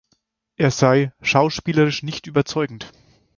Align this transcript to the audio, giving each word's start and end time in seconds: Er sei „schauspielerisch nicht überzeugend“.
Er 0.55 0.71
sei 0.71 1.13
„schauspielerisch 1.21 2.01
nicht 2.01 2.25
überzeugend“. 2.25 2.91